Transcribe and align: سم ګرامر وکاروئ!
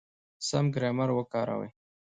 سم 0.47 0.65
ګرامر 0.75 1.09
وکاروئ! 1.17 1.69